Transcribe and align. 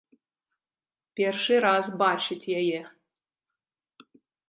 Першы 1.19 1.55
раз 1.67 1.85
бачыць 2.01 2.49
яе! 2.65 2.79